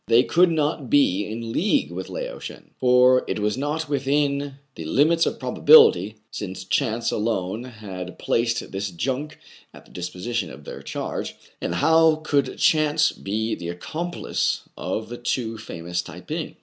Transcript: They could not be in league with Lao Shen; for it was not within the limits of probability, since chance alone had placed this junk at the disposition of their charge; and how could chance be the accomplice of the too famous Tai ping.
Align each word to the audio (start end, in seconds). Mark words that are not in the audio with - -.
They 0.07 0.23
could 0.23 0.49
not 0.49 0.89
be 0.89 1.27
in 1.29 1.51
league 1.51 1.91
with 1.91 2.09
Lao 2.09 2.39
Shen; 2.39 2.71
for 2.79 3.23
it 3.27 3.37
was 3.37 3.55
not 3.55 3.87
within 3.87 4.55
the 4.73 4.85
limits 4.85 5.27
of 5.27 5.37
probability, 5.37 6.15
since 6.31 6.63
chance 6.63 7.11
alone 7.11 7.65
had 7.65 8.17
placed 8.17 8.71
this 8.71 8.89
junk 8.89 9.37
at 9.75 9.85
the 9.85 9.91
disposition 9.91 10.49
of 10.49 10.63
their 10.63 10.81
charge; 10.81 11.35
and 11.61 11.75
how 11.75 12.15
could 12.15 12.57
chance 12.57 13.11
be 13.11 13.53
the 13.53 13.69
accomplice 13.69 14.61
of 14.75 15.07
the 15.07 15.17
too 15.17 15.59
famous 15.59 16.01
Tai 16.01 16.21
ping. 16.21 16.57